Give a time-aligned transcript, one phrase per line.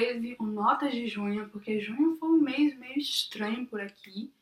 [0.00, 4.32] teve o Notas de Junho, porque junho foi um mês meio estranho por aqui,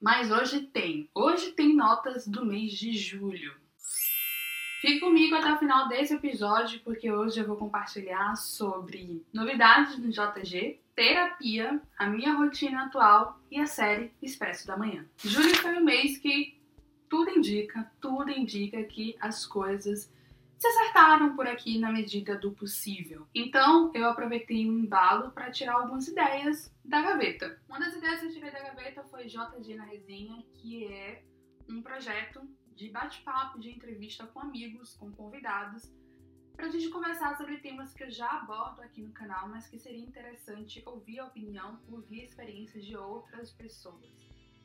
[0.00, 1.10] mas hoje tem.
[1.12, 3.52] Hoje tem notas do mês de julho.
[4.80, 10.08] Fique comigo até o final desse episódio, porque hoje eu vou compartilhar sobre novidades no
[10.08, 15.04] JG, terapia, a minha rotina atual e a série Expresso da Manhã.
[15.16, 16.56] Julho foi o mês que
[17.08, 20.12] tudo indica, tudo indica que as coisas
[20.58, 23.28] se acertaram por aqui na medida do possível.
[23.34, 27.60] Então eu aproveitei um embalo para tirar algumas ideias da gaveta.
[27.68, 31.22] Uma das ideias que eu tirei da gaveta foi JG na Resenha, que é
[31.68, 32.40] um projeto
[32.74, 35.92] de bate-papo, de entrevista com amigos, com convidados,
[36.56, 39.78] para a gente conversar sobre temas que eu já abordo aqui no canal, mas que
[39.78, 44.12] seria interessante ouvir a opinião, ouvir a experiência de outras pessoas.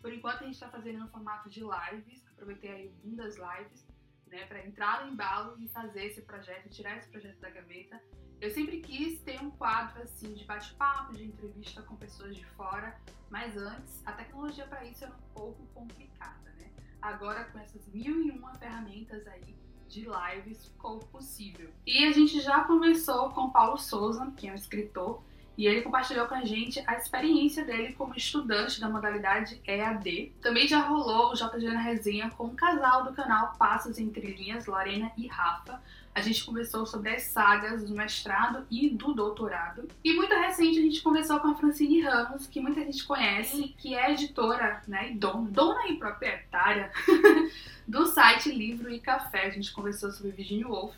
[0.01, 3.35] Por enquanto a gente está fazendo no formato de lives, aproveitei aí o boom das
[3.35, 3.92] lives
[4.33, 8.01] né, para entrar no embalo e fazer esse projeto, tirar esse projeto da gaveta.
[8.41, 12.99] Eu sempre quis ter um quadro assim de bate-papo, de entrevista com pessoas de fora,
[13.29, 16.71] mas antes a tecnologia para isso era um pouco complicada, né?
[16.99, 19.55] Agora com essas mil e uma ferramentas aí
[19.87, 21.69] de lives ficou possível.
[21.85, 25.23] E a gente já começou com Paulo Souza, que é um escritor,
[25.57, 30.31] e ele compartilhou com a gente a experiência dele como estudante da modalidade EAD.
[30.41, 34.65] Também já rolou o JG na resenha com o casal do canal Passos Entre Linhas,
[34.65, 35.79] Lorena e Rafa.
[36.15, 39.87] A gente conversou sobre as sagas do mestrado e do doutorado.
[40.03, 43.95] E muito recente a gente conversou com a Francine Ramos, que muita gente conhece, que
[43.95, 46.91] é editora, né, e dona, dona e proprietária
[47.87, 49.47] do site Livro e Café.
[49.47, 50.95] A gente conversou sobre Virginia Woolf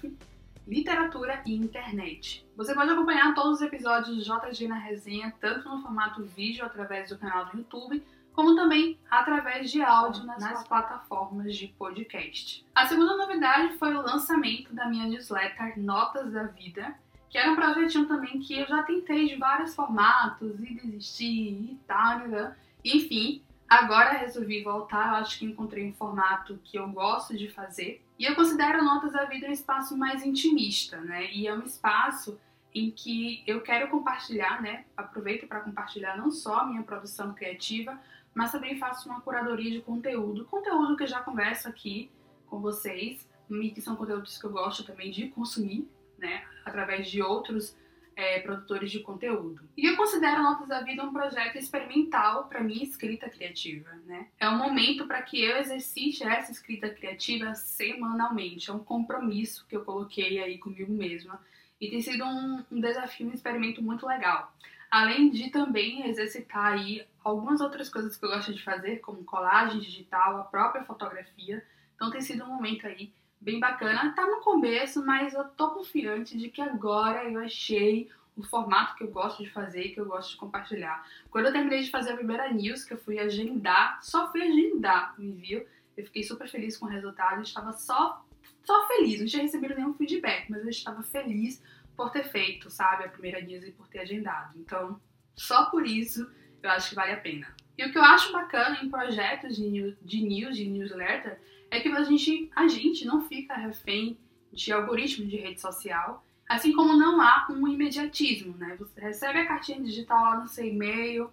[0.67, 2.45] literatura e internet.
[2.55, 7.09] Você pode acompanhar todos os episódios do JG na resenha, tanto no formato vídeo através
[7.09, 12.65] do canal do YouTube, como também através de áudio nas, nas plataformas de podcast.
[12.73, 16.95] A segunda novidade foi o lançamento da minha newsletter Notas da Vida,
[17.29, 21.79] que era um projetinho também que eu já tentei de vários formatos e desisti e
[21.87, 22.55] tal, né?
[22.83, 28.04] enfim, Agora resolvi voltar, eu acho que encontrei um formato que eu gosto de fazer.
[28.17, 31.31] E eu considero Notas da Vida um espaço mais intimista, né?
[31.31, 32.39] E é um espaço
[32.73, 34.85] em que eu quero compartilhar, né?
[34.95, 37.99] Aproveito para compartilhar não só a minha produção criativa,
[38.33, 40.45] mas também faço uma curadoria de conteúdo.
[40.45, 42.09] Conteúdo que eu já converso aqui
[42.47, 46.43] com vocês, que são conteúdos que eu gosto também de consumir, né?
[46.63, 47.75] Através de outros
[48.15, 49.67] é, produtores de conteúdo.
[49.75, 54.27] E eu considero Notas da Vida um projeto experimental para minha escrita criativa, né?
[54.39, 59.75] É um momento para que eu exercite essa escrita criativa semanalmente, é um compromisso que
[59.75, 61.39] eu coloquei aí comigo mesma
[61.79, 64.53] e tem sido um, um desafio, um experimento muito legal.
[64.89, 69.79] Além de também exercitar aí algumas outras coisas que eu gosto de fazer, como colagem
[69.79, 71.65] digital, a própria fotografia.
[71.95, 73.11] Então tem sido um momento aí
[73.45, 74.11] bem bacana.
[74.13, 79.03] Tá no começo, mas eu tô confiante de que agora eu achei o formato que
[79.03, 81.07] eu gosto de fazer e que eu gosto de compartilhar.
[81.29, 85.15] Quando eu terminei de fazer a primeira news, que eu fui agendar, só fui agendar
[85.17, 88.25] o envio, eu fiquei super feliz com o resultado, eu estava só,
[88.63, 91.63] só feliz, não tinha recebido nenhum feedback, mas eu estava feliz
[91.95, 94.59] por ter feito, sabe, a primeira news e por ter agendado.
[94.59, 94.99] Então,
[95.35, 96.29] só por isso
[96.61, 97.47] eu acho que vale a pena.
[97.77, 101.39] E o que eu acho bacana em projetos de news, de, news, de newsletter,
[101.71, 104.17] é que a gente, a gente não fica refém
[104.51, 108.75] de algoritmo de rede social, assim como não há um imediatismo, né?
[108.77, 111.29] Você recebe a cartinha digital lá no seu e-mail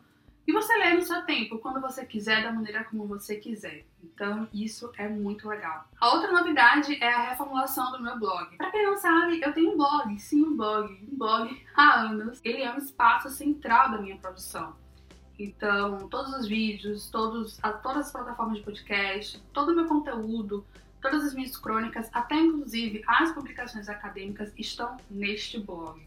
[0.47, 3.87] e você lê no seu tempo, quando você quiser, da maneira como você quiser.
[4.03, 5.89] Então, isso é muito legal.
[6.01, 8.57] A outra novidade é a reformulação do meu blog.
[8.57, 12.41] Para quem não sabe, eu tenho um blog, sim, um blog, um blog há anos.
[12.43, 14.75] Ele é um espaço central da minha produção.
[15.43, 20.65] Então, todos os vídeos, todos, a, todas as plataformas de podcast, todo o meu conteúdo,
[21.01, 26.01] todas as minhas crônicas, até inclusive as publicações acadêmicas estão neste blog.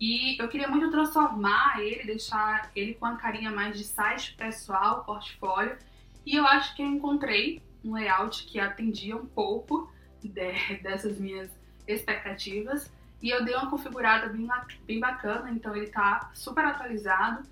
[0.00, 5.04] E eu queria muito transformar ele, deixar ele com a carinha mais de site pessoal,
[5.04, 5.78] portfólio.
[6.26, 10.28] E eu acho que eu encontrei um layout que atendia um pouco de,
[10.82, 11.56] dessas minhas
[11.86, 12.92] expectativas.
[13.22, 14.48] E eu dei uma configurada bem,
[14.84, 17.44] bem bacana, então ele está super atualizado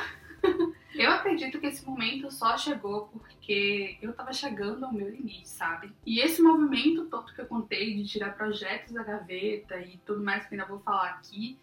[0.94, 5.90] Eu acredito que esse momento só chegou porque eu tava chegando ao meu limite, sabe?
[6.04, 10.46] E esse movimento todo que eu contei de tirar projetos da gaveta e tudo mais
[10.46, 11.58] que ainda vou falar aqui,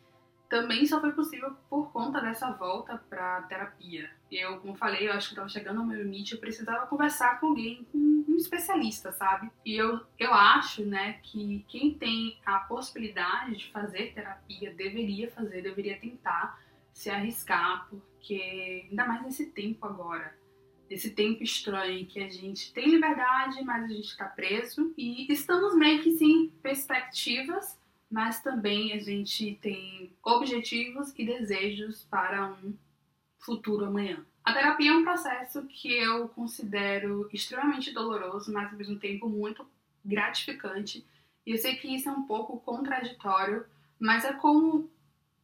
[0.50, 4.10] também só foi possível por conta dessa volta para terapia.
[4.32, 7.48] Eu, como falei, eu acho que estava chegando ao meu limite, eu precisava conversar com
[7.50, 9.52] alguém, com um especialista, sabe?
[9.64, 15.62] E eu, eu acho, né, que quem tem a possibilidade de fazer terapia deveria fazer,
[15.62, 16.60] deveria tentar
[16.92, 17.88] se arriscar,
[18.20, 20.38] porque ainda mais nesse tempo agora,
[20.90, 25.76] esse tempo estranho que a gente tem liberdade, mas a gente está preso e estamos
[25.76, 27.80] meio que sem perspectivas
[28.10, 32.74] mas também a gente tem objetivos e desejos para um
[33.38, 34.26] futuro amanhã.
[34.44, 39.66] A terapia é um processo que eu considero extremamente doloroso, mas ao mesmo tempo muito
[40.04, 41.06] gratificante.
[41.46, 43.66] E eu sei que isso é um pouco contraditório,
[44.00, 44.90] mas é como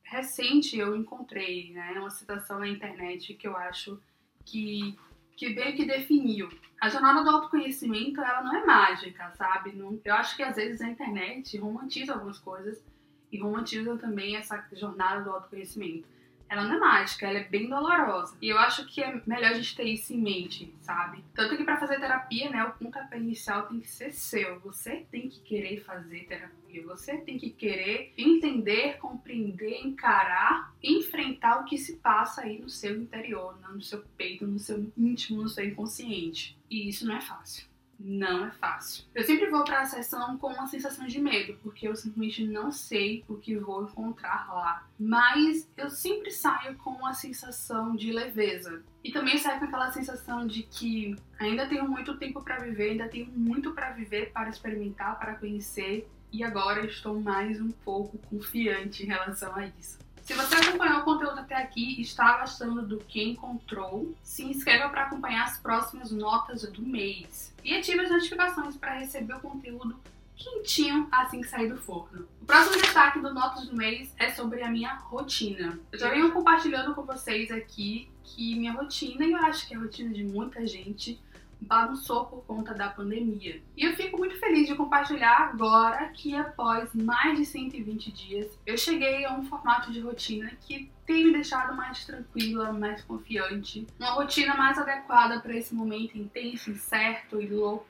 [0.06, 4.00] recente eu encontrei, né, uma citação na internet que eu acho
[4.46, 4.98] que
[5.36, 6.50] que meio que definiu.
[6.80, 9.74] A jornada do autoconhecimento, ela não é mágica, sabe?
[9.74, 12.82] Não, eu acho que às vezes a internet romantiza algumas coisas
[13.30, 16.08] e romantiza também essa jornada do autoconhecimento
[16.50, 18.38] ela não é mágica, ela é bem dolorosa.
[18.42, 21.24] E eu acho que é melhor a gente ter isso em mente, sabe?
[21.34, 24.60] Tanto que para fazer terapia, né, o pontapé inicial tem que ser seu.
[24.62, 26.84] Você tem que querer fazer terapia.
[26.86, 32.96] Você tem que querer entender, compreender, encarar, enfrentar o que se passa aí no seu
[32.96, 36.58] interior, no seu peito, no seu íntimo, no seu inconsciente.
[36.70, 39.06] E isso não é fácil não é fácil.
[39.14, 42.72] Eu sempre vou para a sessão com uma sensação de medo, porque eu simplesmente não
[42.72, 44.88] sei o que vou encontrar lá.
[45.00, 48.84] Mas eu sempre saio com uma sensação de leveza.
[49.04, 53.08] E também saio com aquela sensação de que ainda tenho muito tempo para viver, ainda
[53.08, 56.10] tenho muito para viver, para experimentar, para conhecer.
[56.32, 60.05] E agora estou mais um pouco confiante em relação a isso.
[60.26, 64.90] Se você acompanhou o conteúdo até aqui e está gostando do que encontrou, se inscreva
[64.90, 69.96] para acompanhar as próximas notas do mês e ative as notificações para receber o conteúdo
[70.36, 72.28] quentinho assim que sair do forno.
[72.42, 75.80] O próximo destaque do Notas do Mês é sobre a minha rotina.
[75.92, 79.78] Eu já venho compartilhando com vocês aqui que minha rotina, e eu acho que é
[79.78, 81.22] a rotina de muita gente,
[81.66, 83.62] bagunçou por conta da pandemia.
[83.76, 88.78] E eu fico muito feliz de compartilhar agora que após mais de 120 dias, eu
[88.78, 94.12] cheguei a um formato de rotina que tem me deixado mais tranquila, mais confiante, uma
[94.12, 97.86] rotina mais adequada para esse momento intenso, incerto e louco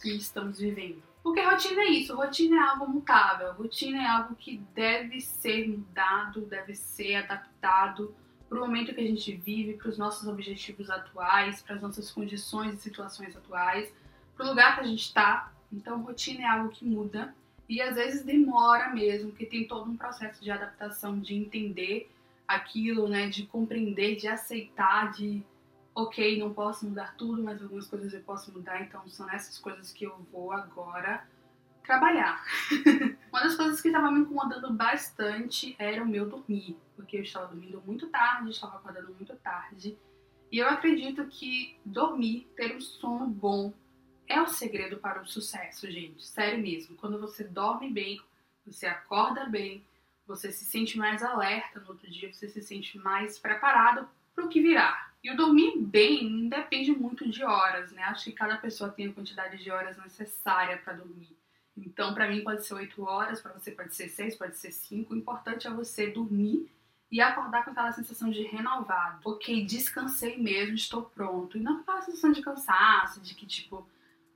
[0.00, 1.02] que estamos vivendo.
[1.22, 6.40] Porque rotina é isso, rotina é algo mutável, rotina é algo que deve ser mudado,
[6.42, 8.14] deve ser adaptado
[8.50, 12.10] para o momento que a gente vive, para os nossos objetivos atuais, para as nossas
[12.10, 13.94] condições e situações atuais,
[14.36, 15.52] para o lugar que a gente está.
[15.72, 17.32] Então, rotina é algo que muda
[17.68, 22.10] e às vezes demora mesmo, porque tem todo um processo de adaptação, de entender
[22.48, 25.44] aquilo, né, de compreender, de aceitar, de
[25.94, 29.92] ok, não posso mudar tudo, mas algumas coisas eu posso mudar, então são essas coisas
[29.92, 31.24] que eu vou agora
[31.90, 32.44] trabalhar.
[33.32, 37.48] Uma das coisas que estava me incomodando bastante era o meu dormir, porque eu estava
[37.48, 39.98] dormindo muito tarde, estava acordando muito tarde.
[40.52, 43.72] E eu acredito que dormir, ter um sono bom,
[44.28, 46.24] é o segredo para o sucesso, gente.
[46.24, 46.96] Sério mesmo.
[46.96, 48.20] Quando você dorme bem,
[48.64, 49.84] você acorda bem,
[50.24, 54.48] você se sente mais alerta no outro dia, você se sente mais preparado para o
[54.48, 55.10] que virá.
[55.24, 58.04] E o dormir bem depende muito de horas, né?
[58.04, 61.39] Acho que cada pessoa tem a quantidade de horas necessária para dormir.
[61.86, 65.12] Então, para mim pode ser 8 horas, para você pode ser 6, pode ser 5.
[65.12, 66.70] O importante é você dormir
[67.10, 69.20] e acordar com aquela sensação de renovado.
[69.24, 71.58] Ok, descansei mesmo, estou pronto.
[71.58, 73.86] E não aquela sensação de cansaço, de que tipo,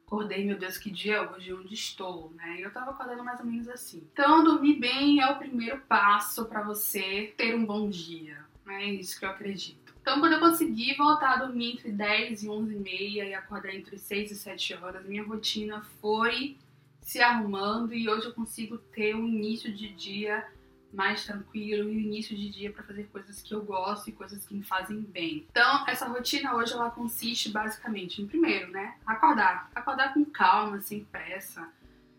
[0.06, 2.58] acordei, meu Deus, que dia é hoje, onde estou, né?
[2.58, 4.06] E eu tava acordando mais ou menos assim.
[4.12, 8.44] Então, dormir bem é o primeiro passo para você ter um bom dia.
[8.66, 9.94] É isso que eu acredito.
[10.00, 13.74] Então, quando eu consegui voltar a dormir entre 10 e 11 e meia e acordar
[13.74, 16.56] entre 6 e 7 horas, minha rotina foi
[17.04, 20.44] se arrumando e hoje eu consigo ter um início de dia
[20.90, 24.46] mais tranquilo e um início de dia para fazer coisas que eu gosto e coisas
[24.46, 25.46] que me fazem bem.
[25.50, 31.04] Então, essa rotina hoje ela consiste basicamente em primeiro, né, acordar, acordar com calma, sem
[31.04, 31.68] pressa,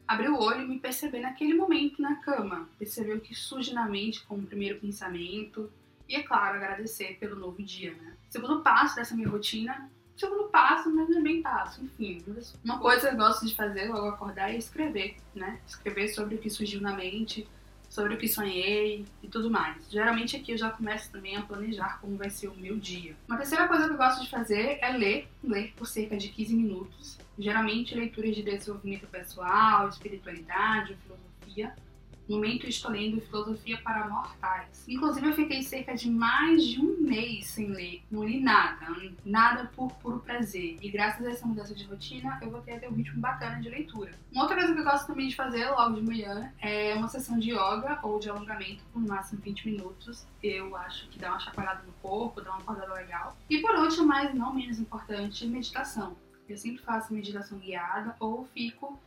[0.08, 3.88] abrir o olho e me perceber naquele momento na cama, perceber o que surge na
[3.88, 5.72] mente como primeiro pensamento.
[6.08, 8.16] E é claro, agradecer pelo novo dia, né?
[8.30, 9.90] Segundo passo dessa minha rotina.
[10.16, 11.22] Segundo passo, mas não é
[12.64, 15.60] Uma coisa que eu gosto de fazer logo acordar é escrever, né?
[15.68, 17.48] Escrever sobre o que surgiu na mente,
[17.90, 19.90] sobre o que sonhei e tudo mais.
[19.90, 23.16] Geralmente aqui eu já começo também a planejar como vai ser o meu dia.
[23.28, 26.56] Uma terceira coisa que eu gosto de fazer é ler, ler por cerca de 15
[26.56, 27.18] minutos.
[27.40, 31.76] Geralmente leituras de desenvolvimento pessoal, espiritualidade, filosofia.
[32.28, 34.84] Momento estou lendo Filosofia para Mortais.
[34.88, 38.02] Inclusive eu fiquei cerca de mais de um mês sem ler.
[38.10, 38.88] Não li nada,
[39.24, 40.78] nada por puro prazer.
[40.82, 44.12] E graças a essa mudança de rotina, eu a ter um ritmo bacana de leitura.
[44.32, 47.38] Uma outra coisa que eu gosto também de fazer logo de manhã é uma sessão
[47.38, 50.26] de yoga ou de alongamento por no máximo 20 minutos.
[50.42, 53.38] Eu acho que dá uma chacoalhada no corpo, dá uma acordada legal.
[53.50, 56.16] E por último, mas não menos importante, meditação.
[56.48, 59.00] Eu sempre faço meditação guiada ou fico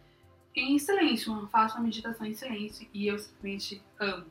[0.54, 4.26] em silêncio, faço uma meditação em silêncio e eu simplesmente amo.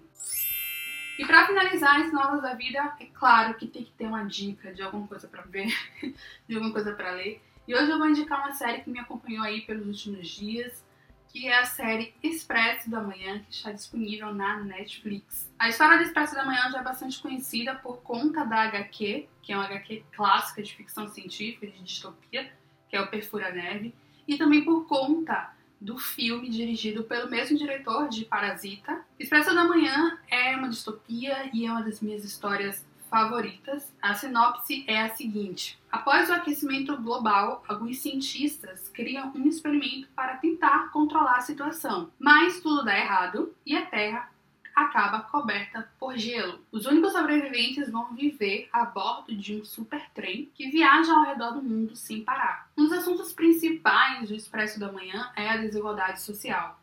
[1.17, 4.71] E para finalizar as novas da vida, é claro que tem que ter uma dica
[4.73, 5.67] de alguma coisa para ver,
[6.47, 7.41] de alguma coisa para ler.
[7.67, 10.85] E hoje eu vou indicar uma série que me acompanhou aí pelos últimos dias,
[11.27, 15.51] que é a série Expresso da Manhã, que está disponível na Netflix.
[15.57, 19.51] A história do Expresso da Manhã já é bastante conhecida por conta da HQ, que
[19.51, 22.51] é uma HQ clássica de ficção científica, de distopia,
[22.89, 23.93] que é o Perfura Neve,
[24.27, 29.01] e também por conta do filme dirigido pelo mesmo diretor de Parasita.
[29.19, 33.93] Expresso da Manhã é uma distopia e é uma das minhas histórias favoritas.
[34.01, 40.37] A sinopse é a seguinte: após o aquecimento global, alguns cientistas criam um experimento para
[40.37, 44.31] tentar controlar a situação, mas tudo dá errado e a Terra
[44.77, 46.63] acaba coberta por gelo.
[46.71, 51.63] Os únicos sobreviventes vão viver a bordo de um supertrem que viaja ao redor do
[51.63, 52.69] mundo sem parar.
[52.77, 56.79] Um dos assuntos principais do Expresso da Manhã é a desigualdade social.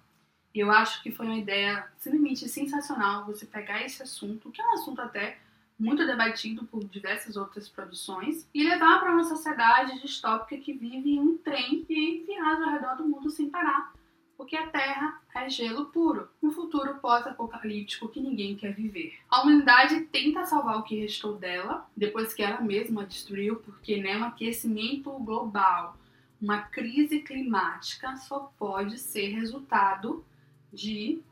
[0.53, 4.67] E eu acho que foi uma ideia simplesmente sensacional você pegar esse assunto, que é
[4.67, 5.39] um assunto até
[5.79, 11.21] muito debatido por diversas outras produções, e levar para uma sociedade distópica que vive em
[11.21, 13.94] um trem e viaja ao redor do mundo sem parar
[14.37, 19.15] porque a Terra é gelo puro, um futuro pós-apocalíptico que ninguém quer viver.
[19.29, 24.17] A humanidade tenta salvar o que restou dela, depois que ela mesma destruiu, porque né,
[24.17, 25.97] um aquecimento global,
[26.41, 30.25] uma crise climática só pode ser resultado
[30.73, 31.23] de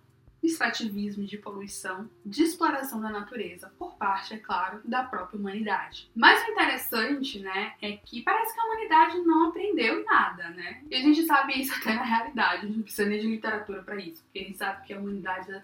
[0.43, 6.11] extrativismo de poluição, de exploração da natureza, por parte, é claro, da própria humanidade.
[6.15, 10.83] Mas o interessante, né, é que parece que a humanidade não aprendeu nada, né?
[10.91, 14.23] E a gente sabe isso até na realidade, não precisa nem de literatura para isso,
[14.25, 15.63] porque a gente sabe que a humanidade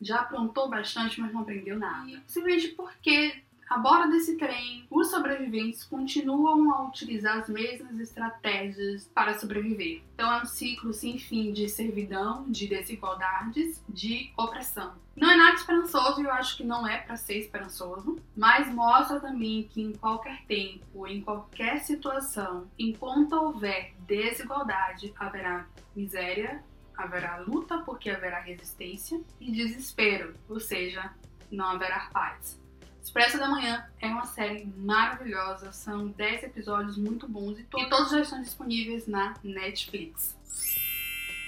[0.00, 2.22] já aprontou bastante, mas não aprendeu nada.
[2.26, 9.38] Simplesmente porque a bordo desse trem, os sobreviventes continuam a utilizar as mesmas estratégias para
[9.38, 10.02] sobreviver.
[10.14, 14.94] Então é um ciclo sem fim de servidão, de desigualdades, de opressão.
[15.16, 19.64] Não é nada esperançoso eu acho que não é para ser esperançoso, mas mostra também
[19.64, 26.62] que em qualquer tempo, em qualquer situação, enquanto houver desigualdade, haverá miséria,
[26.96, 31.10] haverá luta porque haverá resistência e desespero, ou seja,
[31.50, 32.64] não haverá paz.
[33.06, 37.88] Expresso da Manhã é uma série maravilhosa, são 10 episódios muito bons e, to e
[37.88, 40.36] todos já estão disponíveis na Netflix.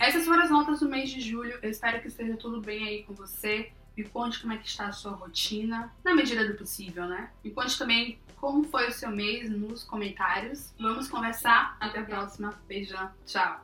[0.00, 3.03] Essas foram as notas do mês de julho, eu espero que esteja tudo bem aí
[3.03, 3.73] com você.
[3.97, 7.29] Me conte como é que está a sua rotina, na medida do possível, né?
[7.43, 10.73] Me conte também como foi o seu mês nos comentários.
[10.79, 11.77] Vamos conversar.
[11.81, 12.55] Até a próxima.
[12.69, 13.11] Beijão.
[13.27, 13.61] Tchau.